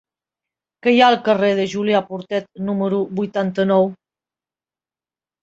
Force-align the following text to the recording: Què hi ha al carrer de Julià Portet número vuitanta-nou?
Què 0.85 0.93
hi 0.95 1.01
ha 1.03 1.09
al 1.13 1.17
carrer 1.27 1.51
de 1.59 1.65
Julià 1.73 2.01
Portet 2.07 2.49
número 2.71 3.03
vuitanta-nou? 3.21 3.87